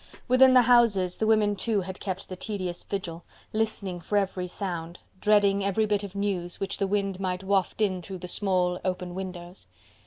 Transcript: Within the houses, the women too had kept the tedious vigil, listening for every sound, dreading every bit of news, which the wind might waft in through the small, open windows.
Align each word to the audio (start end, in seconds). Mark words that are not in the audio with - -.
Within 0.27 0.55
the 0.55 0.63
houses, 0.63 1.17
the 1.17 1.27
women 1.27 1.55
too 1.55 1.81
had 1.81 1.99
kept 1.99 2.27
the 2.27 2.35
tedious 2.35 2.81
vigil, 2.81 3.23
listening 3.53 3.99
for 3.99 4.17
every 4.17 4.47
sound, 4.47 4.97
dreading 5.19 5.63
every 5.63 5.85
bit 5.85 6.03
of 6.03 6.15
news, 6.15 6.59
which 6.59 6.79
the 6.79 6.87
wind 6.87 7.19
might 7.19 7.43
waft 7.43 7.81
in 7.81 8.01
through 8.01 8.17
the 8.17 8.27
small, 8.27 8.79
open 8.83 9.13
windows. 9.13 9.67